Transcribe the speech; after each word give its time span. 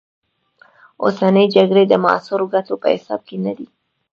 اوسنۍ 1.03 1.45
جګړې 1.55 1.83
د 1.87 1.93
معاصرو 2.03 2.45
ګټو 2.53 2.73
په 2.83 2.87
حساب 2.95 3.21
کې 3.27 3.37
نه 3.45 3.53
دي. 3.57 3.67